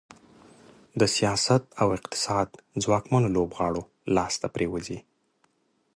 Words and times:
د 0.99 1.01
سیاست 1.15 1.63
او 1.81 1.87
اقتصاد 1.97 2.47
ځواکمنو 2.83 3.27
لوبغاړو 3.35 3.81
لاس 4.15 4.33
ته 4.41 4.47
پرېوځي. 4.55 4.99